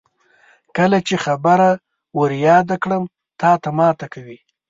[0.77, 1.69] کله چې خبره
[2.17, 3.03] ور یاده کړم
[3.39, 4.39] تاته ماته کوي.